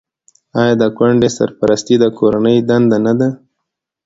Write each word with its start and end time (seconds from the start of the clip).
آیا 0.59 0.73
د 0.81 0.83
کونډې 0.97 1.29
سرپرستي 1.37 1.95
د 1.99 2.05
کورنۍ 2.17 2.57
دنده 2.69 2.97
نه 3.05 3.13
ده؟ 3.19 3.29